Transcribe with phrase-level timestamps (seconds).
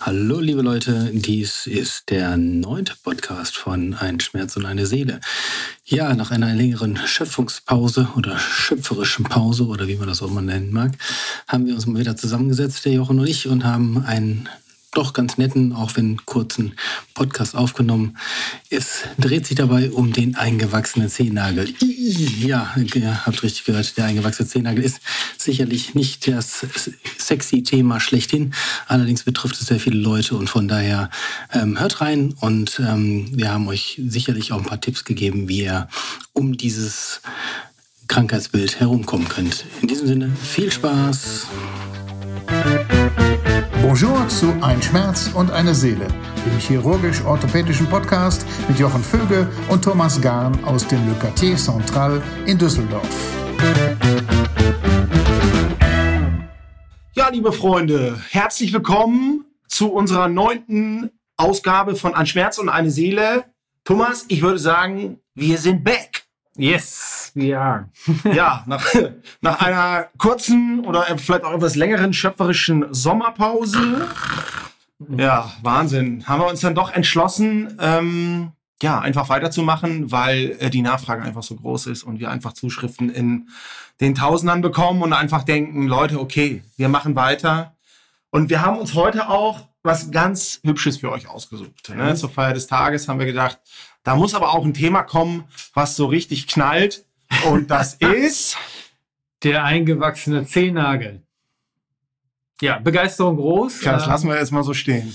[0.00, 5.20] Hallo, liebe Leute, dies ist der neunte Podcast von Ein Schmerz und eine Seele.
[5.84, 10.72] Ja, nach einer längeren Schöpfungspause oder schöpferischen Pause oder wie man das auch immer nennen
[10.72, 10.92] mag,
[11.46, 14.48] haben wir uns mal wieder zusammengesetzt, der Jochen und ich, und haben einen
[14.92, 16.74] doch ganz netten, auch wenn kurzen
[17.14, 18.18] Podcast aufgenommen.
[18.70, 21.72] Es dreht sich dabei um den eingewachsenen Zehennagel.
[21.80, 25.00] Ja, ihr habt richtig gehört, der eingewachsene Zehennagel ist
[25.38, 26.66] sicherlich nicht das
[27.18, 28.54] sexy Thema schlechthin.
[28.86, 31.10] Allerdings betrifft es sehr viele Leute und von daher
[31.52, 35.62] ähm, hört rein und ähm, wir haben euch sicherlich auch ein paar Tipps gegeben, wie
[35.62, 35.88] ihr
[36.34, 37.22] um dieses
[38.08, 39.64] Krankheitsbild herumkommen könnt.
[39.80, 41.46] In diesem Sinne, viel Spaß!
[43.82, 46.08] Bonjour zu Ein Schmerz und eine Seele,
[46.46, 52.56] dem chirurgisch-orthopädischen Podcast mit Jochen Vöge und Thomas Garn aus dem Le Quartier Central in
[52.56, 53.06] Düsseldorf.
[57.14, 63.44] Ja, liebe Freunde, herzlich willkommen zu unserer neunten Ausgabe von Ein Schmerz und eine Seele.
[63.84, 66.22] Thomas, ich würde sagen, wir sind back.
[66.56, 67.88] Yes, are.
[68.32, 68.84] ja, nach,
[69.40, 74.08] nach einer kurzen oder vielleicht auch etwas längeren schöpferischen Sommerpause.
[75.16, 76.26] Ja, Wahnsinn.
[76.26, 81.42] Haben wir uns dann doch entschlossen, ähm, ja, einfach weiterzumachen, weil äh, die Nachfrage einfach
[81.42, 83.48] so groß ist und wir einfach Zuschriften in
[84.00, 87.76] den Tausendern bekommen und einfach denken, Leute, okay, wir machen weiter.
[88.30, 91.88] Und wir haben uns heute auch was ganz Hübsches für euch ausgesucht.
[91.88, 92.10] Ne?
[92.10, 92.16] Mhm.
[92.16, 93.58] Zur Feier des Tages haben wir gedacht,
[94.04, 95.44] da muss aber auch ein Thema kommen,
[95.74, 97.04] was so richtig knallt.
[97.50, 98.56] Und das ist
[99.42, 101.22] der eingewachsene Zehennagel.
[102.60, 103.82] Ja, Begeisterung groß.
[103.82, 105.12] Ja, das lassen wir jetzt mal so stehen.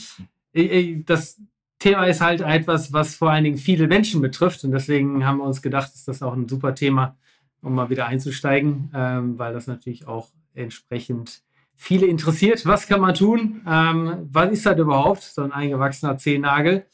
[1.05, 1.39] Das
[1.79, 4.63] Thema ist halt etwas, was vor allen Dingen viele Menschen betrifft.
[4.63, 7.15] Und deswegen haben wir uns gedacht, ist das auch ein super Thema,
[7.61, 11.41] um mal wieder einzusteigen, ähm, weil das natürlich auch entsprechend
[11.75, 12.65] viele interessiert.
[12.65, 13.61] Was kann man tun?
[13.67, 16.85] Ähm, was ist das überhaupt, so ein eingewachsener Zehennagel?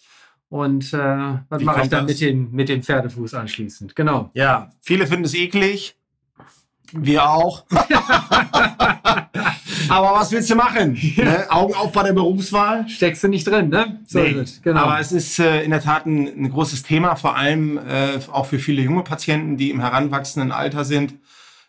[0.49, 3.95] Und äh, was mache ich dann mit dem, mit dem Pferdefuß anschließend?
[3.95, 4.29] Genau.
[4.33, 5.95] Ja, viele finden es eklig.
[6.91, 7.65] Wir auch.
[9.89, 10.93] aber was willst du machen?
[11.17, 11.45] Ne?
[11.49, 12.87] Augen auf bei der Berufswahl.
[12.87, 13.99] Steckst du nicht drin, ne?
[14.05, 14.45] So nee.
[14.61, 14.81] genau.
[14.81, 18.45] Aber es ist äh, in der Tat ein, ein, großes Thema, vor allem äh, auch
[18.45, 21.15] für viele junge Patienten, die im heranwachsenden Alter sind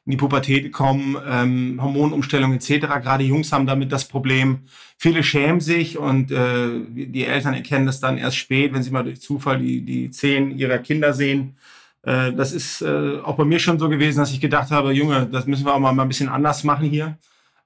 [0.06, 2.86] in die Pubertät kommen, ähm, Hormonumstellung etc.
[3.02, 4.60] Gerade Jungs haben damit das Problem.
[4.98, 9.04] Viele schämen sich und äh, die Eltern erkennen das dann erst spät, wenn sie mal
[9.04, 11.56] durch Zufall die, die Zehen ihrer Kinder sehen.
[12.02, 15.26] Äh, das ist äh, auch bei mir schon so gewesen, dass ich gedacht habe, Junge,
[15.26, 17.16] das müssen wir auch mal, mal ein bisschen anders machen hier.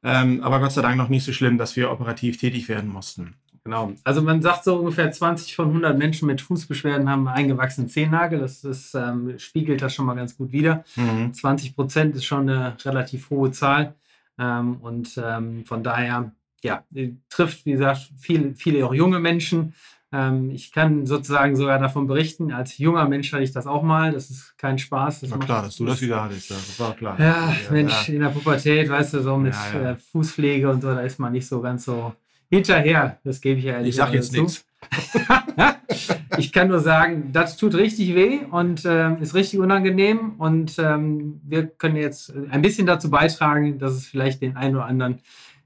[0.04, 3.34] Ähm, aber Gott sei Dank noch nicht so schlimm, dass wir operativ tätig werden mussten.
[3.68, 3.92] Genau.
[4.02, 8.38] Also man sagt so ungefähr 20 von 100 Menschen mit Fußbeschwerden haben eingewachsenen Zehennagel.
[8.38, 10.84] Das ist, ähm, spiegelt das schon mal ganz gut wider.
[10.96, 11.34] Mhm.
[11.34, 13.94] 20 Prozent ist schon eine relativ hohe Zahl.
[14.38, 16.32] Ähm, und ähm, von daher,
[16.64, 16.82] ja,
[17.28, 19.74] trifft, wie gesagt, viele, viele auch junge Menschen.
[20.12, 24.12] Ähm, ich kann sozusagen sogar davon berichten, als junger Mensch hatte ich das auch mal.
[24.12, 25.20] Das ist kein Spaß.
[25.20, 26.48] Das war klar, dass du das wieder hattest.
[26.48, 27.20] Ja, das war klar.
[27.20, 28.14] Ja, ja Mensch, ja.
[28.14, 31.32] in der Pubertät, weißt du, so mit ja, äh, Fußpflege und so, da ist man
[31.32, 32.14] nicht so ganz so
[32.48, 33.18] hinterher.
[33.24, 34.64] Das gebe ich ja ehrlich Ich sage jetzt nichts.
[36.38, 40.34] ich kann nur sagen, das tut richtig weh und äh, ist richtig unangenehm.
[40.38, 44.86] Und ähm, wir können jetzt ein bisschen dazu beitragen, dass es vielleicht den einen oder
[44.86, 45.20] anderen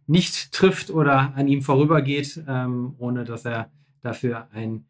[0.06, 3.70] nicht trifft oder an ihm vorübergeht, ähm, ohne dass er
[4.02, 4.84] dafür ein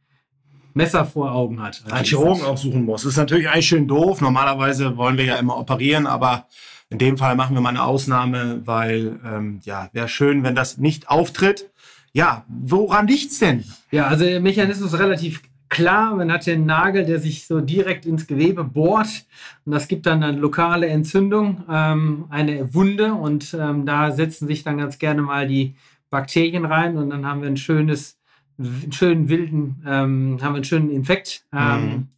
[0.75, 1.85] Messer vor Augen hat.
[1.91, 3.03] Ein Chirurgen aufsuchen muss.
[3.03, 4.21] Das ist natürlich eigentlich schön doof.
[4.21, 6.47] Normalerweise wollen wir ja immer operieren, aber
[6.89, 10.79] in dem Fall machen wir mal eine Ausnahme, weil ähm, ja, wäre schön, wenn das
[10.79, 11.71] nicht auftritt.
[12.13, 13.65] Ja, woran liegt's denn?
[13.91, 15.43] Ja, also der Mechanismus ist relativ
[15.73, 16.15] klar.
[16.15, 19.25] Man hat den Nagel, der sich so direkt ins Gewebe bohrt.
[19.65, 23.15] Und das gibt dann eine lokale Entzündung, ähm, eine Wunde.
[23.15, 25.75] Und ähm, da setzen sich dann ganz gerne mal die
[26.11, 26.99] Bakterien rein.
[26.99, 28.19] Und dann haben wir ein schönes,
[28.59, 31.47] einen schönen wilden, ähm, haben wir einen schönen Infekt.
[31.55, 32.09] Ähm, mhm.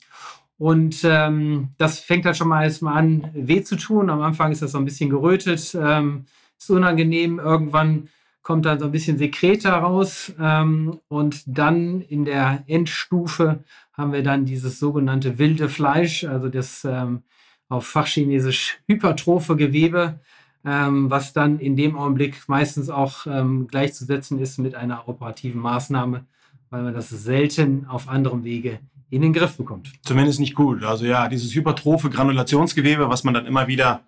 [0.59, 4.11] Und ähm, das fängt halt schon mal erstmal an, weh zu tun.
[4.11, 6.27] Am Anfang ist das so ein bisschen gerötet, ähm,
[6.59, 7.39] ist unangenehm.
[7.39, 8.09] Irgendwann
[8.45, 13.65] kommt dann so ein bisschen Sekret heraus ähm, und dann in der Endstufe
[13.95, 17.23] haben wir dann dieses sogenannte wilde Fleisch, also das ähm,
[17.69, 20.21] auf Fachchinesisch hypertrophe Gewebe,
[20.65, 26.27] ähm, was dann in dem Augenblick meistens auch ähm, gleichzusetzen ist mit einer operativen Maßnahme,
[26.69, 29.91] weil man das selten auf anderem Wege in den Griff bekommt.
[30.03, 30.85] Zumindest nicht gut.
[30.85, 34.03] Also ja, dieses hypertrophe Granulationsgewebe, was man dann immer wieder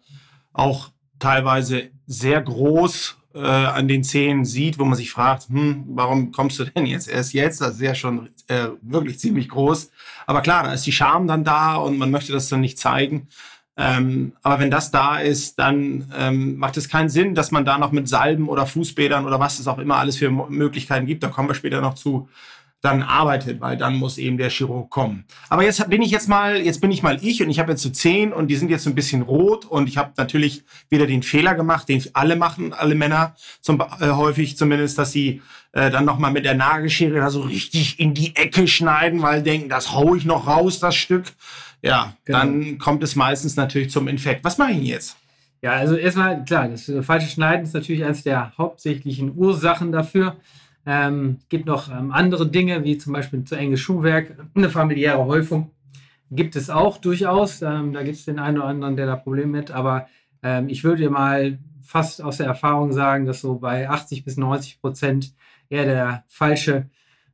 [0.52, 6.32] auch teilweise sehr groß äh, an den Zähnen sieht, wo man sich fragt, hm, warum
[6.32, 7.60] kommst du denn jetzt erst jetzt?
[7.60, 9.90] Das ist ja schon äh, wirklich ziemlich groß.
[10.26, 13.28] Aber klar, da ist die Scham dann da und man möchte das dann nicht zeigen.
[13.76, 17.76] Ähm, aber wenn das da ist, dann ähm, macht es keinen Sinn, dass man da
[17.76, 21.28] noch mit Salben oder Fußbädern oder was es auch immer alles für Möglichkeiten gibt, da
[21.28, 22.28] kommen wir später noch zu,
[22.82, 25.24] dann arbeitet, weil dann muss eben der Chirurg kommen.
[25.48, 27.82] Aber jetzt bin ich jetzt mal, jetzt bin ich mal ich und ich habe jetzt
[27.82, 31.06] so zehn und die sind jetzt so ein bisschen rot und ich habe natürlich wieder
[31.06, 35.42] den Fehler gemacht, den alle machen, alle Männer zum, äh, häufig zumindest, dass sie
[35.72, 39.42] äh, dann noch mal mit der Nagelschere da so richtig in die Ecke schneiden, weil
[39.42, 41.24] denken, das hau ich noch raus, das Stück.
[41.82, 42.38] Ja, genau.
[42.38, 44.44] dann kommt es meistens natürlich zum Infekt.
[44.44, 45.16] Was mache ich jetzt?
[45.62, 50.36] Ja, also erstmal, klar, das falsche Schneiden ist natürlich eines der hauptsächlichen Ursachen dafür.
[50.88, 55.72] Ähm, gibt noch ähm, andere Dinge, wie zum Beispiel zu enges Schuhwerk, eine familiäre Häufung.
[56.30, 57.60] Gibt es auch durchaus.
[57.60, 59.72] Ähm, da gibt es den einen oder anderen, der da Probleme mit.
[59.72, 60.06] Aber
[60.44, 64.80] ähm, ich würde mal fast aus der Erfahrung sagen, dass so bei 80 bis 90
[64.80, 65.34] Prozent
[65.68, 66.86] eher der falsche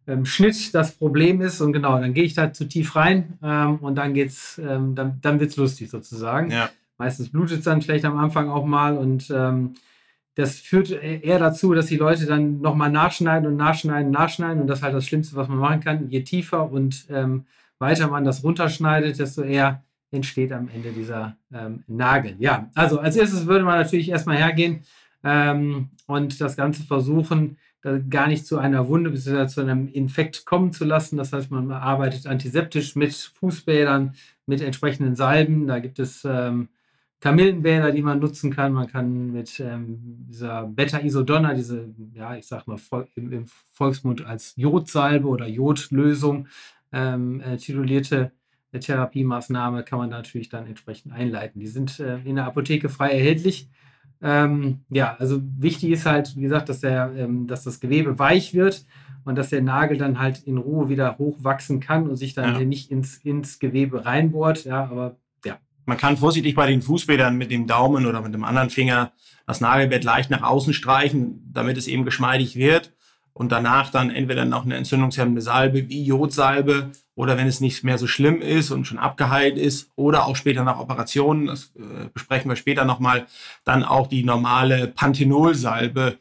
[0.06, 1.60] ähm, Schnitt das Problem ist.
[1.60, 5.40] Und genau, dann gehe ich da zu tief rein ähm, und dann geht's, dann, dann
[5.40, 6.50] wird es lustig sozusagen.
[6.50, 6.70] Ja.
[6.96, 9.30] Meistens blutet es dann vielleicht am Anfang auch mal und
[10.34, 14.62] das führt eher dazu, dass die Leute dann nochmal nachschneiden und nachschneiden, nachschneiden.
[14.62, 16.08] Und das ist halt das Schlimmste, was man machen kann.
[16.08, 17.44] Je tiefer und ähm,
[17.78, 22.36] weiter man das runterschneidet, desto eher entsteht am Ende dieser ähm, Nagel.
[22.38, 24.82] Ja, also als erstes würde man natürlich erstmal hergehen
[25.24, 27.56] ähm, und das Ganze versuchen,
[28.08, 29.48] gar nicht zu einer Wunde bzw.
[29.48, 31.16] zu einem Infekt kommen zu lassen.
[31.16, 34.14] Das heißt, man arbeitet antiseptisch mit Fußbädern,
[34.46, 35.66] mit entsprechenden Salben.
[35.66, 36.68] Da gibt es ähm,
[37.22, 38.72] Kamillenbäder, die man nutzen kann.
[38.72, 42.78] Man kann mit ähm, dieser Beta-Isodonna, diese, ja, ich sag mal
[43.14, 46.48] im, im, Volksmund als Jodsalbe oder Jodlösung
[46.92, 48.32] ähm, äh, titulierte
[48.72, 51.60] äh, Therapiemaßnahme, kann man natürlich dann entsprechend einleiten.
[51.60, 53.70] Die sind äh, in der Apotheke frei erhältlich.
[54.20, 58.52] Ähm, ja, also wichtig ist halt, wie gesagt, dass, der, ähm, dass das Gewebe weich
[58.52, 58.84] wird
[59.24, 62.64] und dass der Nagel dann halt in Ruhe wieder hochwachsen kann und sich dann ja.
[62.64, 64.64] nicht ins, ins Gewebe reinbohrt.
[64.64, 65.18] Ja, aber
[65.84, 69.12] man kann vorsichtig bei den Fußbädern mit dem Daumen oder mit dem anderen Finger
[69.46, 72.92] das Nagelbett leicht nach außen streichen, damit es eben geschmeidig wird.
[73.34, 77.96] Und danach dann entweder noch eine entzündungshemmende Salbe wie Jodsalbe oder wenn es nicht mehr
[77.96, 82.50] so schlimm ist und schon abgeheilt ist oder auch später nach Operationen, das äh, besprechen
[82.50, 83.26] wir später nochmal,
[83.64, 86.18] dann auch die normale Panthenolsalbe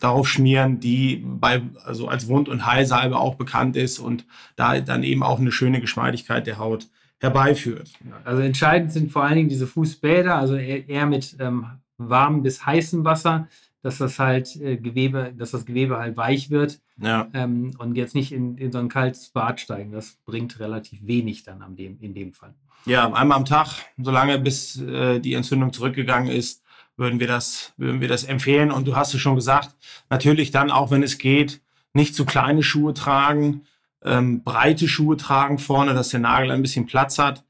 [0.00, 4.24] darauf schmieren, die bei, also als Wund- und Heilsalbe auch bekannt ist und
[4.54, 6.88] da dann eben auch eine schöne Geschmeidigkeit der Haut
[7.22, 7.90] herbeiführt.
[8.24, 11.66] Also entscheidend sind vor allen Dingen diese Fußbäder, also eher mit ähm,
[11.96, 13.48] warmem bis heißem Wasser,
[13.82, 17.28] dass das halt äh, Gewebe, dass das Gewebe halt weich wird ja.
[17.32, 19.92] ähm, und jetzt nicht in, in so ein kaltes Bad steigen.
[19.92, 22.54] Das bringt relativ wenig dann am dem, in dem Fall.
[22.86, 26.62] Ja, einmal am Tag, solange bis äh, die Entzündung zurückgegangen ist,
[26.96, 28.70] würden wir das, würden wir das empfehlen.
[28.72, 29.74] Und du hast es schon gesagt,
[30.10, 31.60] natürlich dann auch, wenn es geht,
[31.92, 33.62] nicht zu kleine Schuhe tragen,
[34.04, 37.44] ähm, breite Schuhe tragen vorne, dass der Nagel ein bisschen Platz hat.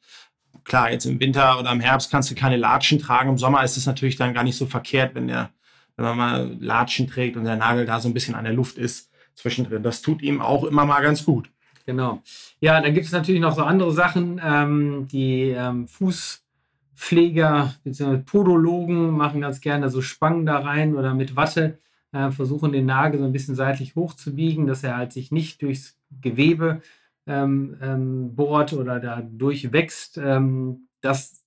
[0.65, 3.31] Klar, jetzt im Winter oder im Herbst kannst du keine Latschen tragen.
[3.31, 5.51] Im Sommer ist es natürlich dann gar nicht so verkehrt, wenn, der,
[5.97, 8.79] wenn man mal Latschen trägt und der Nagel da so ein bisschen an der Luft
[8.79, 9.83] ist zwischendrin.
[9.83, 11.51] Das tut ihm auch immer mal ganz gut.
[11.87, 12.23] Genau.
[12.61, 14.41] Ja, dann gibt es natürlich noch so andere Sachen.
[14.45, 18.19] Ähm, die ähm, Fußpfleger bzw.
[18.19, 21.79] Podologen machen ganz gerne so Spangen da rein oder mit Watte
[22.13, 25.99] äh, versuchen den Nagel so ein bisschen seitlich hochzubiegen, dass er halt sich nicht durchs
[26.21, 26.83] Gewebe
[27.27, 30.19] ähm, ähm, bohrt oder da durchwächst.
[30.19, 31.45] Ähm, das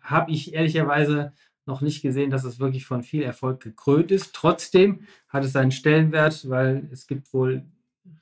[0.00, 1.32] habe ich ehrlicherweise
[1.66, 4.34] noch nicht gesehen, dass es wirklich von viel Erfolg gekrönt ist.
[4.34, 7.64] Trotzdem hat es seinen Stellenwert, weil es gibt wohl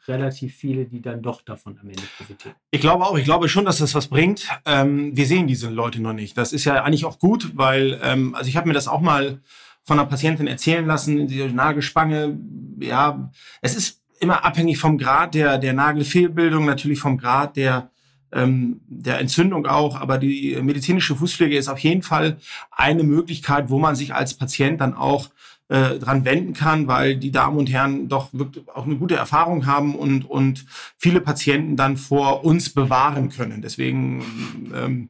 [0.09, 2.55] relativ viele, die dann doch davon am Ende profitieren.
[2.71, 4.49] Ich glaube auch, ich glaube schon, dass das was bringt.
[4.65, 6.37] Ähm, wir sehen diese Leute noch nicht.
[6.37, 9.41] Das ist ja eigentlich auch gut, weil, ähm, also ich habe mir das auch mal
[9.87, 12.37] von einer Patientin erzählen lassen, die Nagelspange,
[12.81, 13.31] ja,
[13.62, 17.90] es ist immer abhängig vom Grad der, der Nagelfehlbildung, natürlich vom Grad der,
[18.33, 20.00] ähm, der Entzündung auch.
[20.00, 22.38] Aber die medizinische Fußpflege ist auf jeden Fall
[22.73, 25.28] eine Möglichkeit, wo man sich als Patient dann auch
[25.69, 29.66] äh, dran wenden kann, weil die Damen und Herren doch wirklich auch eine gute Erfahrung
[29.66, 30.64] haben und, und
[30.99, 33.62] viele Patienten dann vor uns bewahren können.
[33.62, 35.09] Deswegen ähm,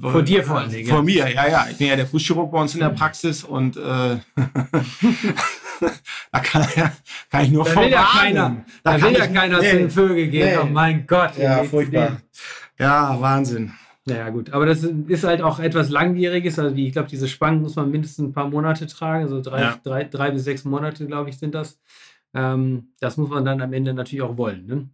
[0.00, 0.88] vor dir vor allen Dingen.
[0.88, 1.66] Vor mir, ja, ja.
[1.70, 3.80] Ich bin ja der Fußchirurg bei uns in der Praxis und äh,
[6.32, 6.66] da kann,
[7.30, 9.90] kann ich nur da will ja keiner, da, da will ja keiner nee, zu den
[9.90, 10.48] Vögeln gehen.
[10.48, 10.58] Nee.
[10.62, 11.36] Oh mein Gott.
[11.38, 12.18] Ja, furchtbar.
[12.78, 13.72] Ja, Wahnsinn.
[14.04, 14.52] Naja, gut.
[14.52, 16.58] Aber das ist halt auch etwas Langwieriges.
[16.58, 19.24] Also, ich glaube, diese Spangen muss man mindestens ein paar Monate tragen.
[19.24, 19.78] Also drei, ja.
[19.84, 21.80] drei, drei bis sechs Monate, glaube ich, sind das.
[22.34, 24.66] Ähm, das muss man dann am Ende natürlich auch wollen.
[24.66, 24.88] Ne?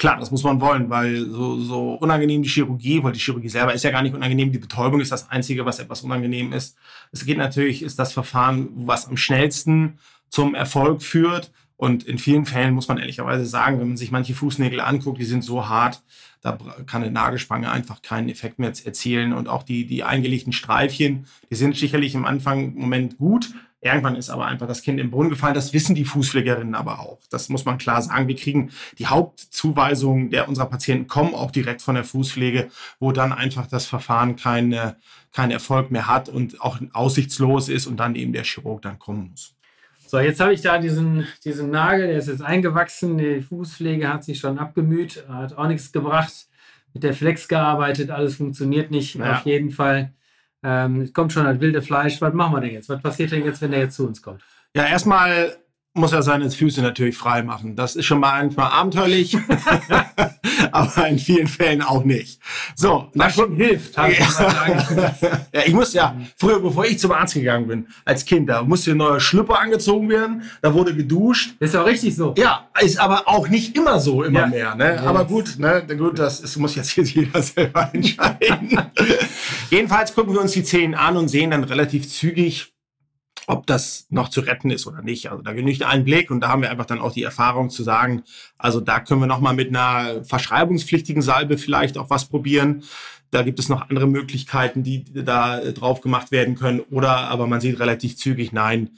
[0.00, 3.74] Klar, das muss man wollen, weil so, so unangenehm die Chirurgie, weil die Chirurgie selber
[3.74, 6.74] ist ja gar nicht unangenehm, die Betäubung ist das Einzige, was etwas unangenehm ist.
[7.12, 9.98] Es geht natürlich, ist das Verfahren, was am schnellsten
[10.30, 14.34] zum Erfolg führt Und in vielen Fällen muss man ehrlicherweise sagen, wenn man sich manche
[14.34, 16.02] Fußnägel anguckt, die sind so hart,
[16.42, 19.32] da kann eine Nagelspange einfach keinen Effekt mehr erzielen.
[19.34, 23.54] Und auch die, die eingelegten Streifchen, die sind sicherlich im Anfang Moment gut.
[23.82, 25.54] Irgendwann ist aber einfach das Kind im Brunnen gefallen.
[25.54, 27.20] Das wissen die Fußpflegerinnen aber auch.
[27.30, 28.28] Das muss man klar sagen.
[28.28, 32.68] Wir kriegen die Hauptzuweisungen der unserer Patienten kommen auch direkt von der Fußpflege,
[32.98, 34.96] wo dann einfach das Verfahren keine,
[35.32, 39.30] keinen Erfolg mehr hat und auch aussichtslos ist und dann eben der Chirurg dann kommen
[39.30, 39.54] muss.
[40.06, 43.16] So, jetzt habe ich da diesen, diesen Nagel, der ist jetzt eingewachsen.
[43.16, 46.48] Die Fußpflege hat sich schon abgemüht, hat auch nichts gebracht.
[46.92, 49.14] Mit der Flex gearbeitet, alles funktioniert nicht.
[49.14, 49.38] Ja.
[49.38, 50.12] Auf jeden Fall.
[50.62, 52.20] Ähm, kommt schon das wilde Fleisch.
[52.20, 52.88] Was machen wir denn jetzt?
[52.88, 54.42] Was passiert denn jetzt, wenn der jetzt zu uns kommt?
[54.74, 55.56] Ja, erstmal
[55.94, 57.74] muss er seine Füße natürlich frei machen.
[57.74, 59.36] Das ist schon mal manchmal abenteuerlich,
[60.72, 62.40] aber in vielen Fällen auch nicht.
[62.76, 63.96] So, das schon hilft.
[63.96, 64.08] Ja.
[65.52, 68.92] ja, ich muss ja früher, bevor ich zum Arzt gegangen bin, als Kind, da musste
[68.92, 71.54] ein neuer Schlüpper angezogen werden, da wurde geduscht.
[71.58, 72.34] ist auch richtig so.
[72.38, 74.46] Ja, ist aber auch nicht immer so immer ja.
[74.46, 74.74] mehr.
[74.76, 74.94] Ne?
[74.94, 75.02] Ja.
[75.02, 78.78] Aber gut, ne, gut, das ist, muss jetzt hier jeder selber entscheiden.
[79.70, 82.72] Jedenfalls gucken wir uns die Zehen an und sehen dann relativ zügig,
[83.46, 85.30] ob das noch zu retten ist oder nicht.
[85.30, 87.82] Also da genügt ein Blick und da haben wir einfach dann auch die Erfahrung zu
[87.82, 88.22] sagen,
[88.58, 92.82] also da können wir noch mal mit einer verschreibungspflichtigen Salbe vielleicht auch was probieren.
[93.30, 96.80] Da gibt es noch andere Möglichkeiten, die da drauf gemacht werden können.
[96.90, 98.90] Oder aber man sieht relativ zügig, nein,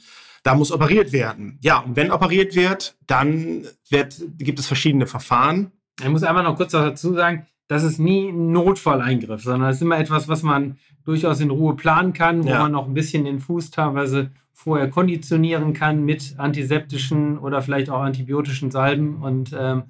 [0.43, 1.57] da muss operiert werden.
[1.61, 5.71] Ja, und wenn operiert wird, dann wird, gibt es verschiedene Verfahren.
[5.99, 9.81] Ich muss einmal noch kurz dazu sagen, das ist nie ein Notfalleingriff, sondern es ist
[9.81, 12.59] immer etwas, was man durchaus in Ruhe planen kann, wo ja.
[12.59, 18.01] man noch ein bisschen den Fuß teilweise vorher konditionieren kann mit antiseptischen oder vielleicht auch
[18.01, 19.83] antibiotischen Salben und ähm,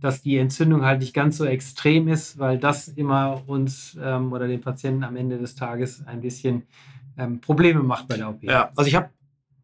[0.00, 4.46] dass die Entzündung halt nicht ganz so extrem ist, weil das immer uns ähm, oder
[4.46, 6.64] den Patienten am Ende des Tages ein bisschen
[7.16, 8.42] ähm, Probleme macht bei der OP.
[8.42, 9.10] Ja, also ich habe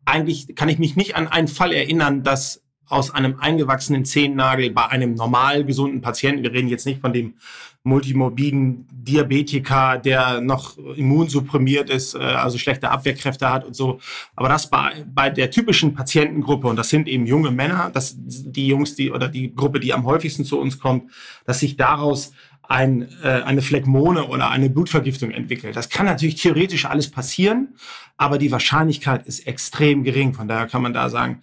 [0.04, 4.86] eigentlich, kann ich mich nicht an einen Fall erinnern, dass aus einem eingewachsenen Zehennagel bei
[4.88, 7.34] einem normal gesunden Patienten, wir reden jetzt nicht von dem
[7.82, 14.00] multimorbiden Diabetiker, der noch immunsupprimiert ist, äh, also schlechte Abwehrkräfte hat und so.
[14.36, 18.66] Aber das bei, bei der typischen Patientengruppe, und das sind eben junge Männer, das die
[18.66, 21.10] Jungs, die oder die Gruppe, die am häufigsten zu uns kommt,
[21.46, 22.32] dass sich daraus
[22.70, 25.74] ein, äh, eine Phlegmone oder eine Blutvergiftung entwickelt.
[25.74, 27.74] Das kann natürlich theoretisch alles passieren,
[28.16, 30.34] aber die Wahrscheinlichkeit ist extrem gering.
[30.34, 31.40] Von daher kann man da sagen,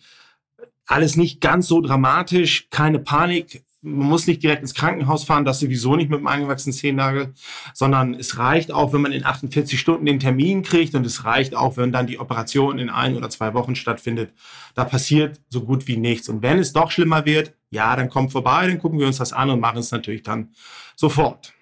[0.88, 3.64] alles nicht ganz so dramatisch, keine Panik.
[3.82, 7.34] Man muss nicht direkt ins Krankenhaus fahren, das sowieso nicht mit dem eingewachsenen Zehennagel,
[7.74, 11.56] sondern es reicht auch, wenn man in 48 Stunden den Termin kriegt und es reicht
[11.56, 14.34] auch, wenn dann die Operation in ein oder zwei Wochen stattfindet.
[14.74, 16.28] Da passiert so gut wie nichts.
[16.28, 19.34] Und wenn es doch schlimmer wird, ja, dann kommt vorbei, dann gucken wir uns das
[19.34, 20.50] an und machen es natürlich dann
[20.96, 21.54] sofort.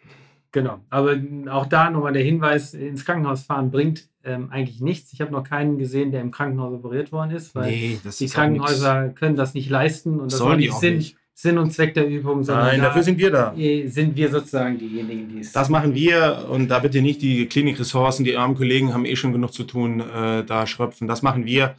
[0.51, 1.17] Genau, aber
[1.49, 5.13] auch da nochmal der Hinweis, ins Krankenhaus fahren bringt ähm, eigentlich nichts.
[5.13, 9.09] Ich habe noch keinen gesehen, der im Krankenhaus operiert worden ist, weil nee, die Krankenhäuser
[9.09, 11.17] können das nicht leisten und das soll nicht Sinn, nicht.
[11.33, 12.41] Sinn und Zweck der Übung.
[12.41, 13.53] Nein, da dafür sind wir da.
[13.53, 15.51] Sind wir sozusagen diejenigen, die es.
[15.51, 19.33] Das machen wir und da bitte nicht die Klinikressourcen, die armen Kollegen haben eh schon
[19.33, 21.07] genug zu tun, äh, da schröpfen.
[21.07, 21.75] Das machen wir.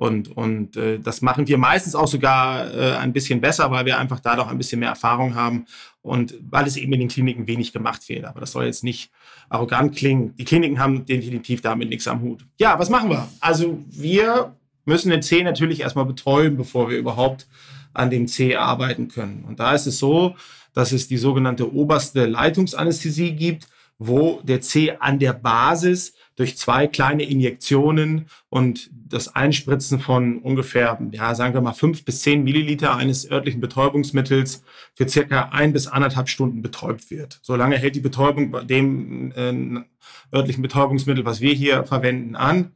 [0.00, 3.98] Und, und äh, das machen wir meistens auch sogar äh, ein bisschen besser, weil wir
[3.98, 5.66] einfach da doch ein bisschen mehr Erfahrung haben
[6.00, 8.24] und weil es eben in den Kliniken wenig gemacht wird.
[8.24, 9.10] Aber das soll jetzt nicht
[9.50, 10.34] arrogant klingen.
[10.36, 12.46] Die Kliniken haben definitiv damit nichts am Hut.
[12.58, 13.28] Ja, was machen wir?
[13.40, 17.46] Also wir müssen den C natürlich erstmal betäuben, bevor wir überhaupt
[17.92, 19.44] an dem C arbeiten können.
[19.46, 20.34] Und da ist es so,
[20.72, 26.86] dass es die sogenannte oberste Leitungsanästhesie gibt, wo der C an der Basis durch zwei
[26.86, 32.96] kleine Injektionen und das Einspritzen von ungefähr, ja, sagen wir mal fünf bis zehn Milliliter
[32.96, 34.62] eines örtlichen Betäubungsmittels
[34.94, 37.40] für circa ein bis anderthalb Stunden betäubt wird.
[37.42, 42.72] Solange hält die Betäubung bei dem äh, örtlichen Betäubungsmittel, was wir hier verwenden, an.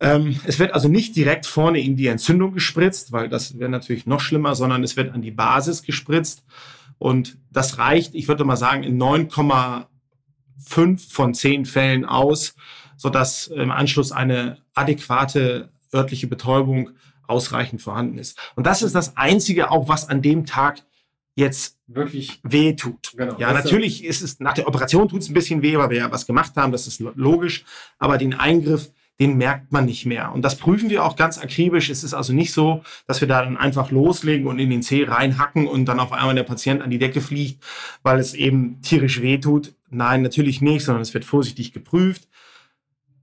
[0.00, 4.06] Ähm, es wird also nicht direkt vorne in die Entzündung gespritzt, weil das wäre natürlich
[4.06, 6.44] noch schlimmer, sondern es wird an die Basis gespritzt.
[6.98, 9.28] Und das reicht, ich würde mal sagen, in 9,
[10.58, 12.54] fünf von zehn Fällen aus,
[12.96, 16.90] sodass im Anschluss eine adäquate örtliche Betäubung
[17.26, 18.38] ausreichend vorhanden ist.
[18.54, 20.82] Und das ist das Einzige auch, was an dem Tag
[21.34, 23.12] jetzt wirklich weh tut.
[23.16, 23.36] Genau.
[23.38, 26.10] Ja, natürlich ist es, nach der Operation tut es ein bisschen weh, weil wir ja
[26.10, 27.64] was gemacht haben, das ist logisch,
[27.98, 30.32] aber den Eingriff, den merkt man nicht mehr.
[30.32, 31.88] Und das prüfen wir auch ganz akribisch.
[31.88, 35.04] Es ist also nicht so, dass wir da dann einfach loslegen und in den Zeh
[35.04, 37.62] reinhacken und dann auf einmal der Patient an die Decke fliegt,
[38.02, 39.72] weil es eben tierisch weh tut.
[39.94, 42.28] Nein, natürlich nicht, sondern es wird vorsichtig geprüft.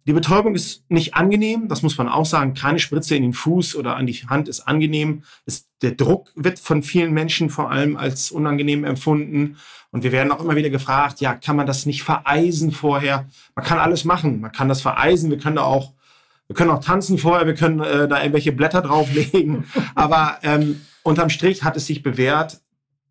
[0.08, 2.56] Die Betäubung ist nicht angenehm, das muss man auch sagen.
[2.56, 5.24] Keine Spritze in den Fuß oder an die Hand ist angenehm.
[5.46, 9.58] Es, der Druck wird von vielen Menschen vor allem als unangenehm empfunden.
[9.92, 13.28] Und wir werden auch immer wieder gefragt, ja, kann man das nicht vereisen vorher?
[13.54, 14.42] Man kann alles machen.
[14.42, 15.30] Man kann das vereisen.
[15.30, 15.94] Wir können da auch
[16.48, 19.66] Wir können auch tanzen vorher, wir können äh, da irgendwelche Blätter drauflegen.
[19.96, 22.60] Aber ähm, unterm Strich hat es sich bewährt,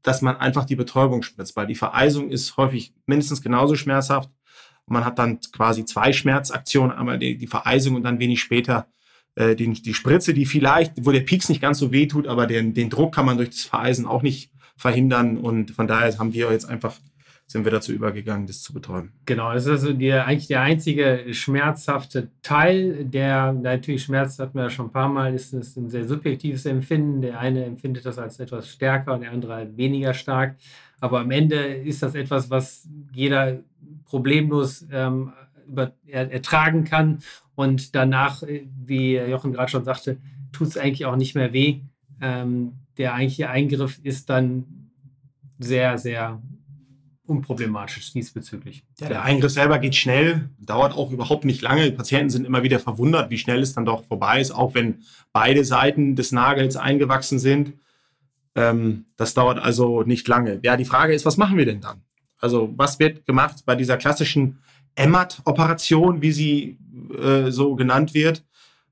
[0.03, 4.31] dass man einfach die Betäubung spritzt, weil die Vereisung ist häufig mindestens genauso schmerzhaft.
[4.87, 8.89] Man hat dann quasi zwei Schmerzaktionen, einmal die, die Vereisung und dann wenig später
[9.37, 12.47] äh, die, die Spritze, die vielleicht, wo der Pieks nicht ganz so weh tut, aber
[12.47, 15.37] den, den Druck kann man durch das Vereisen auch nicht verhindern.
[15.37, 16.95] Und von daher haben wir jetzt einfach
[17.51, 19.11] sind wir dazu übergegangen, das zu betäuben.
[19.27, 24.63] Genau, das ist also die, eigentlich der einzige schmerzhafte Teil, der natürlich Schmerz hatten wir
[24.63, 27.23] ja schon ein paar Mal, ist, ist ein sehr subjektives Empfinden.
[27.23, 30.55] Der eine empfindet das als etwas stärker und der andere halt weniger stark.
[31.01, 33.59] Aber am Ende ist das etwas, was jeder
[34.05, 35.33] problemlos ähm,
[35.67, 37.19] über, er, ertragen kann.
[37.57, 40.19] Und danach, äh, wie Jochen gerade schon sagte,
[40.53, 41.81] tut es eigentlich auch nicht mehr weh.
[42.21, 44.93] Ähm, der eigentliche Eingriff ist dann
[45.59, 46.41] sehr, sehr
[47.31, 48.83] unproblematisch diesbezüglich.
[48.99, 51.85] Ja, der Eingriff selber geht schnell, dauert auch überhaupt nicht lange.
[51.85, 55.03] Die Patienten sind immer wieder verwundert, wie schnell es dann doch vorbei ist, auch wenn
[55.33, 57.75] beide Seiten des Nagels eingewachsen sind.
[58.55, 60.59] Ähm, das dauert also nicht lange.
[60.63, 62.03] Ja, die Frage ist, was machen wir denn dann?
[62.39, 64.59] Also was wird gemacht bei dieser klassischen
[64.97, 66.79] EMMAT-Operation, wie sie
[67.17, 68.45] äh, so genannt wird?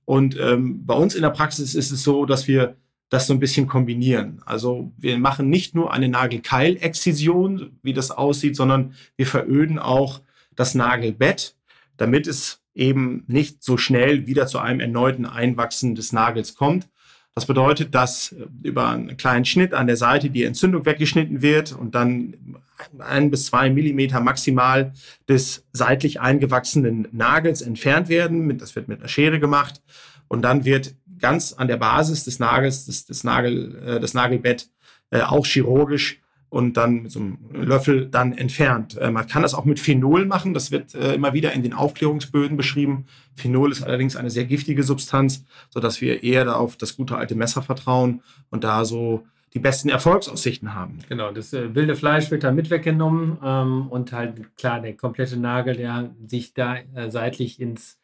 [0.04, 2.76] Und ähm, bei uns in der Praxis ist es so, dass wir
[3.08, 4.42] das so ein bisschen kombinieren.
[4.44, 10.20] Also wir machen nicht nur eine Nagelkeilexzision, wie das aussieht, sondern wir veröden auch
[10.54, 11.54] das Nagelbett,
[11.96, 16.88] damit es eben nicht so schnell wieder zu einem erneuten Einwachsen des Nagels kommt.
[17.34, 21.94] Das bedeutet, dass über einen kleinen Schnitt an der Seite die Entzündung weggeschnitten wird und
[21.94, 22.56] dann
[22.98, 24.92] ein bis zwei Millimeter maximal
[25.28, 28.58] des seitlich eingewachsenen Nagels entfernt werden.
[28.58, 29.82] Das wird mit einer Schere gemacht.
[30.26, 34.68] Und dann wird ganz an der Basis des Nagels, des, des, Nagel, äh, das Nagelbett,
[35.10, 36.20] äh, auch chirurgisch
[36.50, 38.96] und dann mit so einem Löffel dann entfernt.
[38.96, 41.74] Äh, man kann das auch mit Phenol machen, das wird äh, immer wieder in den
[41.74, 43.06] Aufklärungsböden beschrieben.
[43.34, 47.62] Phenol ist allerdings eine sehr giftige Substanz, sodass wir eher auf das gute alte Messer
[47.62, 50.98] vertrauen und da so die besten Erfolgsaussichten haben.
[51.08, 55.38] Genau, das äh, wilde Fleisch wird da mit weggenommen ähm, und halt klar, der komplette
[55.38, 57.97] Nagel, der sich da äh, seitlich ins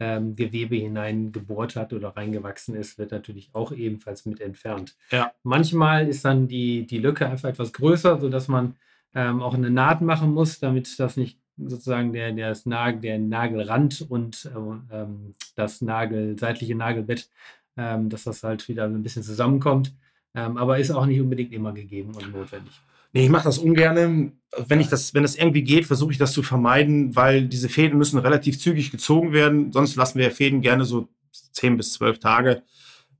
[0.00, 4.96] ähm, Gewebe hineingebohrt hat oder reingewachsen ist, wird natürlich auch ebenfalls mit entfernt.
[5.10, 5.32] Ja.
[5.42, 8.76] Manchmal ist dann die, die Lücke einfach etwas größer, sodass man
[9.14, 13.18] ähm, auch eine Naht machen muss, damit das nicht sozusagen der, der, das Nagel, der
[13.18, 17.28] Nagelrand und äh, ähm, das Nagel, seitliche Nagelbett,
[17.76, 19.94] ähm, dass das halt wieder ein bisschen zusammenkommt.
[20.34, 22.80] Ähm, aber ist auch nicht unbedingt immer gegeben und notwendig.
[23.12, 24.32] Nee, ich mache das ungern.
[24.66, 27.98] Wenn ich das, wenn es irgendwie geht, versuche ich das zu vermeiden, weil diese Fäden
[27.98, 29.72] müssen relativ zügig gezogen werden.
[29.72, 31.08] Sonst lassen wir Fäden gerne so
[31.52, 32.62] 10 bis 12 Tage,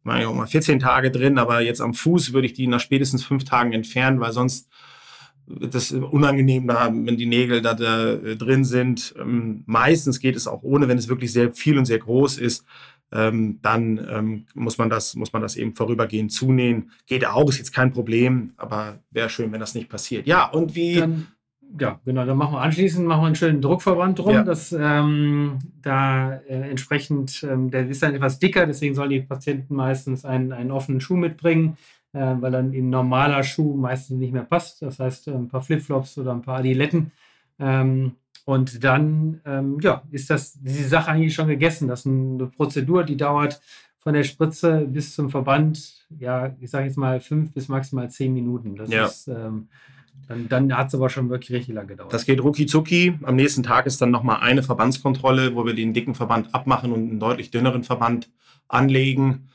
[0.03, 3.24] meine auch mal 14 Tage drin, aber jetzt am Fuß würde ich die nach spätestens
[3.24, 4.68] fünf Tagen entfernen, weil sonst
[5.46, 9.14] wird das unangenehm, da, wenn die Nägel da, da drin sind.
[9.18, 12.64] Ähm, meistens geht es auch ohne, wenn es wirklich sehr viel und sehr groß ist
[13.12, 16.90] ähm, dann ähm, muss, man das, muss man das eben vorübergehend zunähen.
[17.07, 20.27] Geht auch, ist jetzt kein Problem, aber wäre schön, wenn das nicht passiert.
[20.27, 20.96] Ja, und wie.
[20.96, 21.27] Dann,
[21.79, 24.42] ja, genau, dann machen wir anschließend machen wir einen schönen Druckverband drum, ja.
[24.42, 29.77] dass ähm, da äh, entsprechend, ähm, der ist dann etwas dicker, deswegen sollen die Patienten
[29.77, 31.77] meistens einen, einen offenen Schuh mitbringen,
[32.12, 34.83] äh, weil dann ein normaler Schuh meistens nicht mehr passt.
[34.83, 37.12] Das heißt, ein paar Flipflops oder ein paar Adiletten.
[37.61, 38.16] Ähm,
[38.50, 41.86] und dann ähm, ja, ist das die Sache eigentlich schon gegessen.
[41.86, 43.60] Das ist eine Prozedur, die dauert
[43.96, 48.34] von der Spritze bis zum Verband, ja, ich sage jetzt mal fünf bis maximal zehn
[48.34, 48.74] Minuten.
[48.74, 49.04] Das ja.
[49.06, 49.68] ist, ähm,
[50.26, 52.12] dann, dann hat es aber schon wirklich richtig lange gedauert.
[52.12, 53.14] Das geht rucki zucki.
[53.22, 57.08] Am nächsten Tag ist dann nochmal eine Verbandskontrolle, wo wir den dicken Verband abmachen und
[57.08, 58.30] einen deutlich dünneren Verband
[58.66, 59.48] anlegen.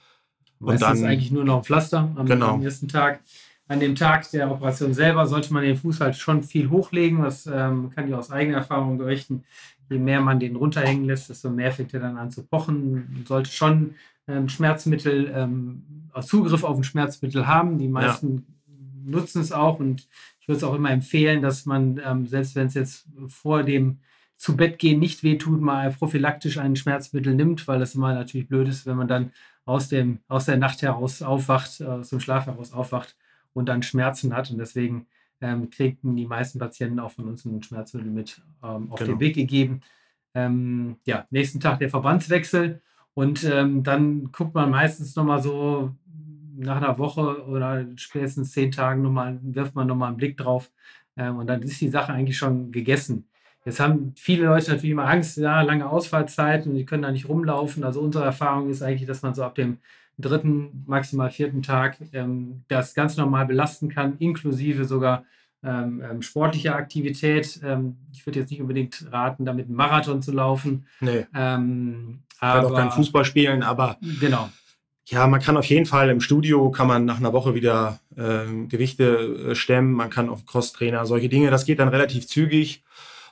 [0.62, 2.53] Und dann ist eigentlich nur noch ein Pflaster am, genau.
[2.53, 3.19] am nächsten Tag
[3.67, 7.23] an dem Tag der Operation selber sollte man den Fuß halt schon viel hochlegen.
[7.23, 9.43] Das ähm, kann ich aus eigener Erfahrung berichten.
[9.89, 13.08] Je mehr man den runterhängen lässt, desto mehr fängt er dann an zu pochen.
[13.12, 13.95] Man sollte schon
[14.28, 17.80] ähm, Schmerzmittel, ähm, Zugriff auf ein Schmerzmittel haben.
[17.80, 19.12] Die meisten ja.
[19.12, 20.08] nutzen es auch und
[20.39, 23.97] ich würde es auch immer empfehlen, dass man, ähm, selbst wenn es jetzt vor dem
[24.38, 28.67] zu Bett gehen nicht wehtut, mal prophylaktisch ein Schmerzmittel nimmt, weil das immer natürlich blöd
[28.67, 29.32] ist, wenn man dann
[29.63, 33.15] aus, dem, aus der Nacht heraus aufwacht, aus dem Schlaf heraus aufwacht
[33.56, 34.52] und dann Schmerzen hat.
[34.52, 35.08] Und deswegen
[35.41, 39.13] ähm, kriegen die meisten Patienten auch von uns ein Schmerzmittel mit ähm, auf genau.
[39.13, 39.82] den Weg gegeben.
[40.36, 42.82] Ähm, ja, nächsten Tag der Verbandswechsel.
[43.13, 45.96] Und ähm, dann guckt man meistens nochmal so
[46.58, 50.70] nach einer Woche oder spätestens zehn Tagen nochmal, wirft man nochmal einen Blick drauf.
[51.15, 53.28] Ähm, und dann ist die Sache eigentlich schon gegessen.
[53.63, 57.28] Jetzt haben viele Leute natürlich immer Angst, ja, lange Ausfallzeit und die können da nicht
[57.28, 57.84] rumlaufen.
[57.84, 59.80] Also unsere Erfahrung ist eigentlich, dass man so ab dem
[60.17, 65.25] dritten, maximal vierten Tag ähm, das ganz normal belasten kann, inklusive sogar
[65.63, 67.60] ähm, ähm, sportliche Aktivität.
[67.63, 70.86] Ähm, ich würde jetzt nicht unbedingt raten, damit einen Marathon zu laufen.
[70.99, 71.25] Nee.
[71.34, 74.49] Ähm, kann auch kein Fußball spielen, aber Genau.
[75.08, 78.67] ja, man kann auf jeden Fall im Studio, kann man nach einer Woche wieder äh,
[78.67, 82.84] Gewichte äh, stemmen, man kann auf Crosstrainer, solche Dinge, das geht dann relativ zügig.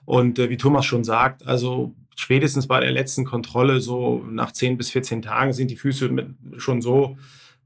[0.05, 4.77] Und äh, wie Thomas schon sagt, also spätestens bei der letzten Kontrolle, so nach 10
[4.77, 6.09] bis 14 Tagen, sind die Füße
[6.57, 7.17] schon so,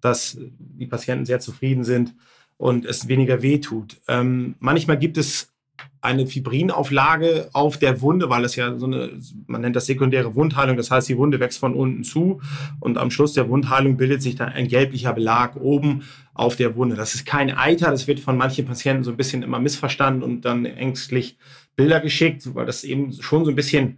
[0.02, 2.14] dass die Patienten sehr zufrieden sind
[2.58, 4.00] und es weniger weh tut.
[4.08, 5.54] Ähm, manchmal gibt es
[6.02, 9.12] eine Fibrinauflage auf der Wunde, weil es ja so eine,
[9.46, 12.42] man nennt das sekundäre Wundheilung, das heißt, die Wunde wächst von unten zu
[12.80, 16.96] und am Schluss der Wundheilung bildet sich dann ein gelblicher Belag oben auf der Wunde.
[16.96, 20.42] Das ist kein Eiter, das wird von manchen Patienten so ein bisschen immer missverstanden und
[20.42, 21.38] dann ängstlich
[21.76, 23.98] Bilder geschickt, weil das eben schon so ein bisschen,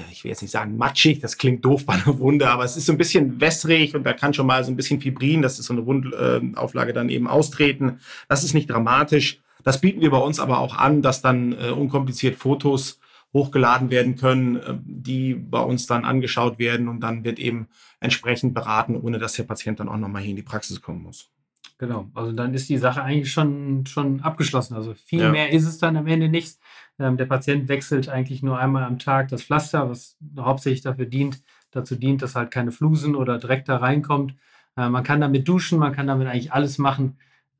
[0.00, 2.76] ja, ich will jetzt nicht sagen matschig, das klingt doof bei einer Wunde, aber es
[2.76, 5.58] ist so ein bisschen wässrig und da kann schon mal so ein bisschen Fibrin, das
[5.58, 8.00] ist so eine Wundauflage, dann eben austreten.
[8.28, 9.40] Das ist nicht dramatisch.
[9.62, 12.98] Das bieten wir bei uns aber auch an, dass dann äh, unkompliziert Fotos
[13.32, 17.68] hochgeladen werden können, äh, die bei uns dann angeschaut werden und dann wird eben
[18.00, 21.28] entsprechend beraten, ohne dass der Patient dann auch nochmal hier in die Praxis kommen muss.
[21.78, 24.74] Genau, also dann ist die Sache eigentlich schon, schon abgeschlossen.
[24.74, 25.30] Also viel Ja.
[25.30, 26.58] mehr ist es dann am Ende nicht.
[27.00, 31.42] Ähm, der Patient wechselt eigentlich nur einmal am Tag das Pflaster, was hauptsächlich dafür dient,
[31.72, 34.34] dazu dient, dass halt keine Flusen oder Dreck da reinkommt.
[34.76, 37.16] Äh, man kann damit duschen, man kann damit eigentlich alles machen.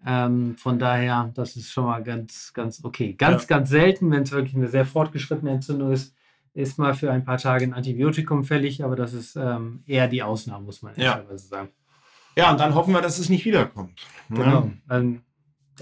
[0.06, 3.14] Ähm, von daher, das ist schon mal ganz, ganz okay.
[3.14, 3.48] Ganz, Ja.
[3.56, 6.14] ganz selten, wenn es wirklich eine sehr fortgeschrittene Entzündung ist,
[6.54, 10.22] ist mal für ein paar Tage ein Antibiotikum fällig, aber das ist ähm, eher die
[10.22, 11.14] Ausnahme, muss man Ja.
[11.14, 11.68] ehrlicherweise sagen.
[12.36, 14.00] Ja, und dann hoffen wir, dass es nicht wiederkommt.
[14.30, 14.70] Genau.
[14.90, 15.22] Ähm,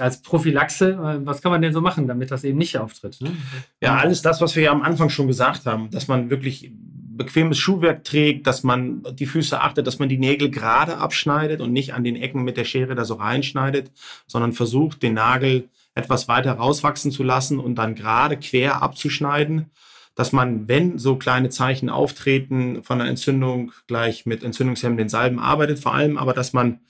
[0.01, 3.21] als Prophylaxe, äh, was kann man denn so machen, damit das eben nicht auftritt?
[3.21, 3.33] Ne?
[3.81, 6.73] Ja, alles das, was wir ja am Anfang schon gesagt haben, dass man wirklich
[7.19, 11.73] bequemes Schuhwerk trägt, dass man die Füße achtet, dass man die Nägel gerade abschneidet und
[11.73, 13.91] nicht an den Ecken mit der Schere da so reinschneidet,
[14.27, 19.67] sondern versucht, den Nagel etwas weiter rauswachsen zu lassen und dann gerade quer abzuschneiden,
[20.15, 25.81] dass man, wenn so kleine Zeichen auftreten von einer Entzündung, gleich mit entzündungshemmenden Salben arbeitet,
[25.81, 26.81] vor allem aber, dass man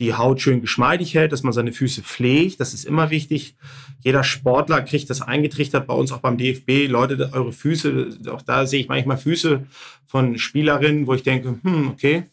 [0.00, 2.60] die Haut schön geschmeidig hält, dass man seine Füße pflegt.
[2.60, 3.56] Das ist immer wichtig.
[4.00, 6.88] Jeder Sportler kriegt das eingetrichtert, bei uns auch beim DFB.
[6.88, 9.64] Leute, eure Füße, auch da sehe ich manchmal Füße
[10.06, 12.24] von Spielerinnen, wo ich denke, hm, okay.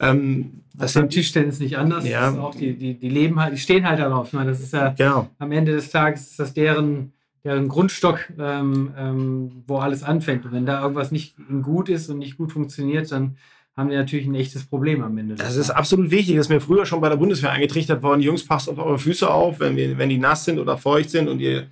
[0.00, 2.08] Ähm, Das ist beim Tischtennis nicht anders.
[2.08, 2.32] Ja.
[2.38, 4.28] Auch die, die, die leben halt, die stehen halt darauf.
[4.28, 5.28] Ich meine, das ist ja genau.
[5.38, 7.12] am Ende des Tages ist das deren,
[7.44, 10.46] deren Grundstock, ähm, ähm, wo alles anfängt.
[10.46, 13.36] Und wenn da irgendwas nicht gut ist und nicht gut funktioniert, dann
[13.76, 15.36] haben die natürlich ein echtes Problem am Ende.
[15.36, 16.36] Das ist absolut wichtig.
[16.36, 18.20] Das ist mir früher schon bei der Bundeswehr eingetrichtert worden.
[18.20, 21.28] Jungs, passt auf eure Füße auf, wenn, wir, wenn die nass sind oder feucht sind
[21.28, 21.68] und ihr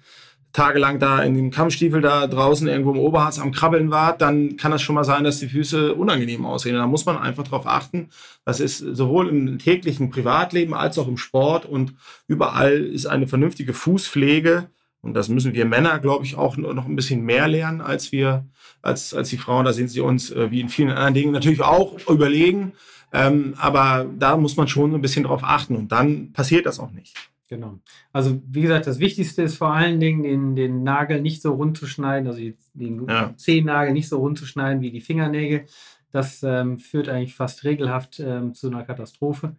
[0.52, 4.70] tagelang da in dem Kammstiefel da draußen irgendwo im Oberharz am Krabbeln wart, dann kann
[4.70, 6.74] das schon mal sein, dass die Füße unangenehm aussehen.
[6.74, 8.08] Und da muss man einfach darauf achten.
[8.44, 11.94] Das ist sowohl im täglichen Privatleben als auch im Sport und
[12.26, 14.70] überall ist eine vernünftige Fußpflege.
[15.08, 18.44] Und das müssen wir Männer, glaube ich, auch noch ein bisschen mehr lernen als wir,
[18.82, 19.64] als, als die Frauen.
[19.64, 22.72] Da sind sie uns, äh, wie in vielen anderen Dingen, natürlich auch überlegen.
[23.12, 26.90] Ähm, aber da muss man schon ein bisschen drauf achten und dann passiert das auch
[26.90, 27.16] nicht.
[27.48, 27.78] Genau.
[28.12, 31.78] Also wie gesagt, das Wichtigste ist vor allen Dingen, den, den Nagel nicht so rund
[31.78, 33.32] zu schneiden, also die- den Ja.
[33.38, 35.64] Zehennagel nicht so rund zu schneiden wie die Fingernägel.
[36.12, 39.56] Das ähm, führt eigentlich fast regelhaft ähm, zu einer Katastrophe.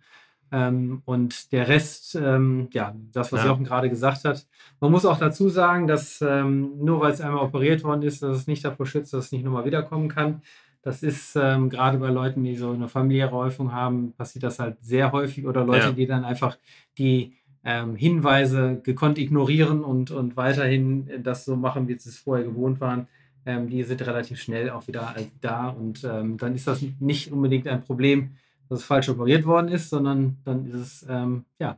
[0.51, 3.49] Ähm, und der Rest, ähm, ja, das, was Ja.
[3.49, 4.47] Jochen gerade gesagt hat.
[4.79, 8.35] Man muss auch dazu sagen, dass ähm, nur weil es einmal operiert worden ist, dass
[8.37, 10.41] es nicht davor schützt, dass es nicht nochmal wiederkommen kann.
[10.81, 14.77] Das ist ähm, gerade bei Leuten, die so eine familiäre Häufung haben, passiert das halt
[14.81, 15.91] sehr häufig oder Leute, Ja.
[15.91, 16.57] die dann einfach
[16.97, 17.33] die
[17.65, 22.79] ähm, Hinweise gekonnt ignorieren und, und weiterhin das so machen, wie sie es vorher gewohnt
[22.79, 23.07] waren,
[23.45, 25.67] ähm, die sind relativ schnell auch wieder da.
[25.67, 28.31] Und dann ist das nicht unbedingt ein Problem,
[28.69, 31.77] dass es falsch operiert worden ist, sondern dann ist es ähm, ja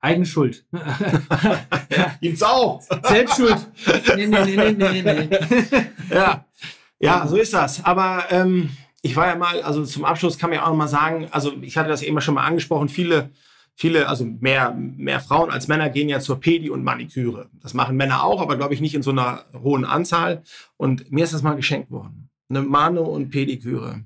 [0.00, 0.64] eigene Schuld.
[2.20, 2.80] Gibt's auch.
[3.02, 3.56] Selbstschuld.
[4.16, 5.28] Nee, nee, nee, nee, nee, nee.
[6.10, 6.44] Ja,
[6.98, 7.84] ja, so ist das.
[7.84, 8.70] Aber ähm,
[9.02, 11.52] ich war ja mal, also zum Abschluss kann man ja auch noch mal sagen, also
[11.60, 13.30] ich hatte das eben schon mal angesprochen, viele,
[13.74, 17.50] viele, also mehr, mehr Frauen als Männer gehen ja zur Pedi und Maniküre.
[17.60, 20.42] Das machen Männer auch, aber glaube ich nicht in so einer hohen Anzahl.
[20.76, 22.30] Und mir ist das mal geschenkt worden.
[22.48, 24.04] Eine Mano und Pediküre.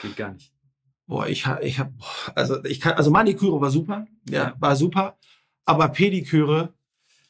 [0.00, 0.52] Geht gar nicht.
[1.06, 1.90] Boah, ich habe, ich hab,
[2.34, 4.54] also ich kann, also Maniküre war super, ja, Ja.
[4.58, 5.16] war super,
[5.64, 6.72] aber Pediküre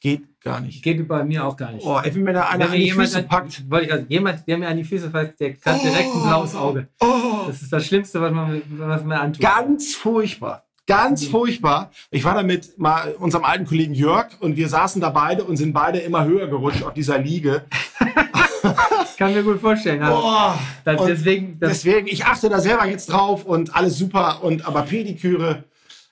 [0.00, 0.82] geht gar nicht.
[0.82, 1.84] Geht bei mir auch gar nicht.
[1.84, 3.62] Boah, ey, wenn mir da einer an die jemand, Füße an, packt.
[3.82, 6.88] ich sagen, jemand, der mir an die Füße fasst, der hat direkt ein blaues Auge.
[7.00, 9.40] Oh, Das ist das Schlimmste, was man, was man antut.
[9.42, 10.64] ganz furchtbar.
[10.86, 11.92] Ganz furchtbar.
[12.10, 15.56] Ich war da mit mal unserem alten Kollegen Jörg und wir saßen da beide und
[15.56, 17.64] sind beide immer höher gerutscht auf dieser Liege.
[19.18, 20.00] Kann mir gut vorstellen.
[20.00, 20.58] Boah.
[20.84, 24.42] das, deswegen, das, deswegen, ich achte da selber jetzt drauf und alles super.
[24.42, 25.64] Und aber Pediküre,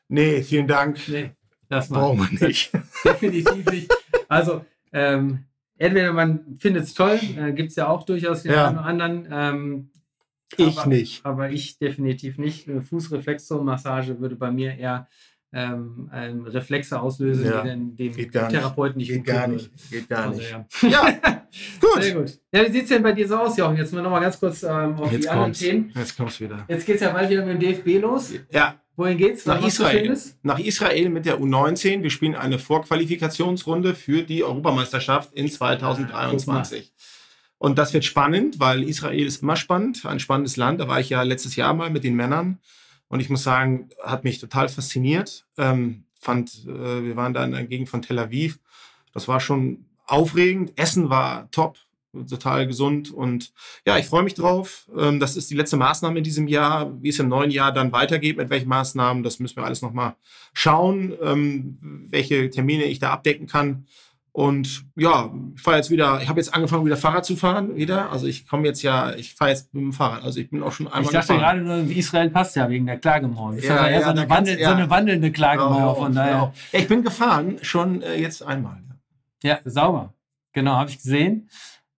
[0.08, 0.98] nee, vielen Dank.
[1.08, 1.30] nee,
[1.68, 1.88] das.
[1.88, 2.72] Brauchen wir nicht.
[3.04, 3.92] Definitiv nicht.
[4.28, 5.44] Also, ähm,
[5.78, 8.68] entweder man findet es toll, äh, gibt es ja auch durchaus den Ja.
[8.68, 9.28] einen oder anderen.
[9.30, 9.90] Ähm,
[10.56, 11.24] Ich aber, nicht.
[11.24, 12.68] Aber ich definitiv nicht.
[12.68, 15.08] Eine Fußreflexzonenmassage würde bei mir eher
[15.52, 18.32] ähm, ähm, Reflexe auslösen, Ja, die dann dem nicht.
[18.32, 19.70] Therapeuten nicht Geht gar nicht.
[19.90, 20.54] Geht gar nicht.
[20.54, 21.39] Also, Ja, ja.
[21.80, 22.02] gut.
[22.02, 22.38] Sehr gut.
[22.52, 23.76] Ja, wie sieht es denn bei dir so aus, Jochen?
[23.76, 25.52] Jetzt mal nochmal ganz kurz ähm, auf Jetzt die anderen.
[25.52, 25.92] Themen.
[25.94, 26.64] Jetzt kommt's wieder.
[26.68, 28.32] Jetzt geht es ja bald wieder mit dem DFB los.
[28.50, 29.46] Ja, Wohin geht's?
[29.46, 30.18] nach Israel.
[30.42, 32.02] Nach Israel mit der U19.
[32.02, 36.92] Wir spielen eine Vorqualifikationsrunde für die Europameisterschaft in 2023.
[37.56, 40.80] Und das wird spannend, weil Israel ist immer spannend, ein spannendes Land.
[40.80, 42.58] Da war ich ja letztes Jahr mal mit den Männern.
[43.08, 45.46] Und ich muss sagen, hat mich total fasziniert.
[45.58, 48.58] Ähm, fand, äh, wir waren da in der Gegend von Tel Aviv.
[49.12, 50.72] Das war schon aufregend.
[50.76, 51.76] Essen war top,
[52.28, 53.10] total gesund.
[53.12, 53.52] Und
[53.86, 54.88] ja, ich freue mich drauf.
[54.98, 56.90] Ähm, das ist die letzte Maßnahme in diesem Jahr.
[57.02, 60.14] Wie es im neuen Jahr dann weitergeht, mit welchen Maßnahmen, das müssen wir alles nochmal
[60.52, 61.78] schauen, ähm,
[62.10, 63.86] welche Termine ich da abdecken kann.
[64.32, 68.12] Und ja, ich fahre jetzt wieder, ich habe jetzt angefangen, wieder Fahrrad zu fahren, wieder.
[68.12, 70.22] Also ich komme jetzt ja, ich fahre jetzt mit dem Fahrrad.
[70.22, 71.64] Also ich bin auch schon einmal Ich dachte gefahren.
[71.64, 73.54] gerade nur, Israel passt ja wegen der Klagemauer.
[73.54, 74.68] Ist Ja, ja, ja, so, eine Wandel, ja.
[74.70, 76.32] so eine wandelnde Klagemauer, von Genau, daher.
[76.32, 76.52] genau.
[76.72, 78.80] Ja, ich bin gefahren, schon äh, jetzt einmal.
[79.42, 80.12] Ja, sauber.
[80.52, 81.48] Genau, habe ich gesehen.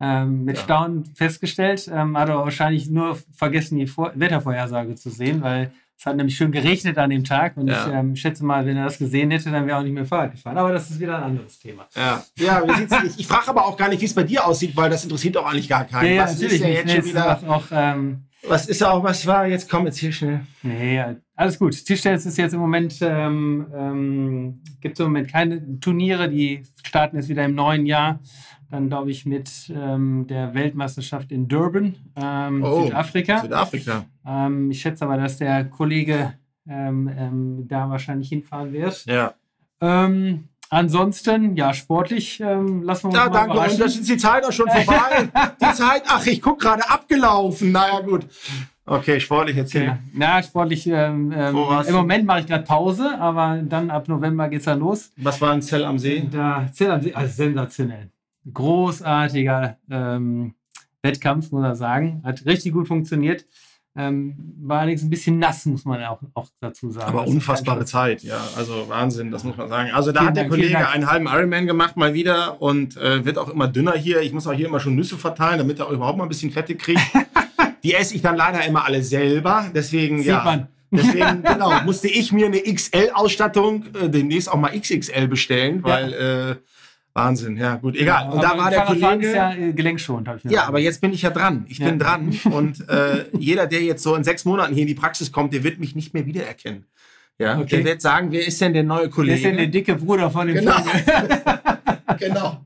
[0.00, 0.62] Ähm, mit Ja.
[0.64, 1.88] Staunen festgestellt.
[1.92, 5.72] Ähm, hat aber wahrscheinlich nur vergessen, die Vor Wettervorhersage zu sehen, weil
[6.02, 7.56] es hat nämlich schön geregnet an dem Tag.
[7.56, 7.86] Und Ja.
[7.86, 10.04] ich ähm, schätze mal, wenn er das gesehen hätte, dann wäre er auch nicht mehr
[10.04, 10.58] Fahrrad gefahren.
[10.58, 11.86] Aber das ist wieder ein anderes Thema.
[11.94, 14.44] Ja, ja wie sieht's, ich, ich frage aber auch gar nicht, wie es bei dir
[14.44, 16.18] aussieht, weil das interessiert auch eigentlich gar keinen.
[16.18, 19.46] was ist denn jetzt schon es wieder, ist auch, ähm, was ist auch, was war,
[19.46, 20.40] jetzt komm jetzt hier schnell.
[20.64, 21.72] nee, ja, alles gut.
[21.84, 27.14] Tischtennis ist jetzt im Moment, ähm, ähm, gibt es im Moment keine Turniere, die starten
[27.14, 28.18] jetzt wieder im neuen Jahr.
[28.72, 33.42] Dann glaube ich mit ähm, der Weltmeisterschaft in Durban, ähm, Oh, Südafrika.
[33.42, 34.06] Südafrika.
[34.26, 36.32] Ähm, ich schätze aber, dass der Kollege
[36.66, 39.04] ähm, ähm, da wahrscheinlich hinfahren wird.
[39.04, 39.34] Ja.
[39.82, 43.58] Ähm, ansonsten, ja, sportlich lassen wir uns Ja, mal danke.
[43.58, 45.28] Und das ist die Zeit auch schon vorbei.
[45.60, 47.72] die Zeit, ach, ich guck gerade abgelaufen.
[47.72, 48.26] Naja, gut.
[48.86, 49.60] Okay, sportlich Okay.
[49.60, 49.98] erzählen.
[50.14, 51.92] Na, sportlich, ähm, im?
[51.94, 55.12] Moment mache ich gerade Pause, aber dann ab November geht es dann los.
[55.18, 56.26] Was war ein Zell am See?
[56.32, 58.08] Da, Zell am See, also sensationell.
[58.50, 60.54] Großartiger ähm,
[61.02, 62.22] Wettkampf, muss man sagen.
[62.24, 63.46] Hat richtig gut funktioniert.
[63.94, 67.08] Ähm, war allerdings ein bisschen nass, muss man auch, auch dazu sagen.
[67.08, 68.40] Aber ist unfassbare Zeit, ja.
[68.56, 69.90] Also Wahnsinn, das muss man sagen.
[69.92, 73.22] Also da Vielen hat der Dank, Kollege einen halben Ironman gemacht mal wieder und äh,
[73.26, 74.22] wird auch immer dünner hier.
[74.22, 76.50] Ich muss auch hier immer schon Nüsse verteilen, damit er auch überhaupt mal ein bisschen
[76.50, 77.02] Fette kriegt.
[77.82, 79.70] Die esse ich dann leider immer alle selber.
[79.74, 80.42] Deswegen, Sieht ja.
[80.42, 80.68] man.
[80.90, 86.56] Deswegen, genau, musste ich mir eine XL-Ausstattung äh, demnächst auch mal XXL bestellen, weil äh,
[87.14, 88.30] Wahnsinn, ja gut, egal.
[88.30, 89.26] Und da war der Kollege.
[89.26, 90.68] ist ja äh, gelenkschonend, habe ich mir Ja, gesagt.
[90.70, 91.66] aber jetzt bin ich ja dran.
[91.68, 91.86] Ich Ja.
[91.90, 92.38] bin dran.
[92.50, 95.62] Und äh, jeder, der jetzt so in sechs Monaten hier in die Praxis kommt, der
[95.62, 96.86] wird mich nicht mehr wiedererkennen.
[97.38, 97.76] Ja, Okay.
[97.76, 99.36] der wird sagen, wer ist denn der neue Wer Kollege?
[99.36, 100.76] ist denn der dicke Bruder von dem Genau.
[102.18, 102.64] Genau.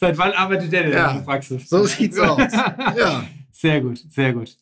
[0.00, 1.10] Seit wann arbeitet der denn Ja.
[1.10, 1.68] in der Praxis?
[1.68, 2.38] So sieht's aus.
[2.96, 3.24] Ja.
[3.50, 4.56] Sehr gut, sehr gut.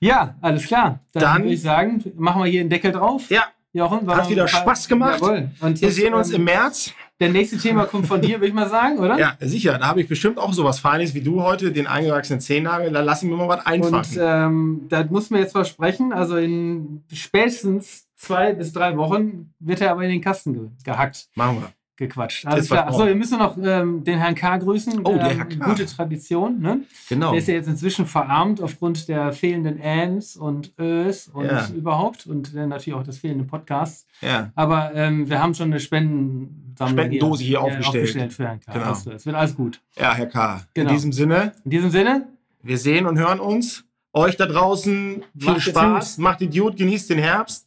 [0.00, 1.00] Ja, alles klar.
[1.12, 3.30] Dann, Dann- würde ich sagen, machen wir hier einen Deckel drauf.
[3.30, 5.20] ja, Jochen, Hat wieder Spaß gemacht.
[5.22, 5.50] Jawohl.
[5.60, 6.92] Und wir sehen uns ähm, im März.
[7.22, 9.16] Der nächste Thema kommt von dir, würde ich mal sagen, oder?
[9.16, 9.78] Ja, sicher.
[9.78, 12.90] Da habe ich bestimmt auch sowas Feines wie du heute, den eingewachsenen Zehennagel.
[12.90, 14.16] Da lass ich mir mal was Und einfachen.
[14.18, 19.92] ähm, da muss mir jetzt versprechen, also in spätestens zwei bis drei Wochen wird er
[19.92, 21.72] aber in den Kasten ge gehackt, Machen wir.
[21.96, 22.46] Gequatscht.
[22.46, 22.86] Alles klar.
[22.88, 24.56] Achso, wir müssen noch ähm, den Herrn K.
[24.58, 25.00] grüßen.
[25.04, 25.64] Oh, der ähm, Herr K.
[25.64, 26.80] Gute Tradition, ne?
[27.08, 27.30] Genau.
[27.30, 31.68] Der ist ja jetzt inzwischen verarmt aufgrund der fehlenden Ns und Ös und Ja.
[31.76, 34.06] überhaupt und dann natürlich auch des fehlenden Podcasts.
[34.20, 34.50] Ja.
[34.54, 38.32] Aber ähm, wir haben schon eine Spendensammlung Spendendose hier äh, aufgestellt.
[38.32, 38.72] für Herrn K.
[38.72, 38.86] Genau.
[38.86, 39.80] Also, es wird alles gut.
[39.98, 40.62] ja, Herr K.
[40.74, 40.90] Genau.
[40.90, 42.28] In diesem Sinne, In diesem Sinne,
[42.62, 43.84] wir sehen und hören uns.
[44.14, 47.66] Euch da draußen viel Macht Spaß, macht Idiot, genießt den Herbst.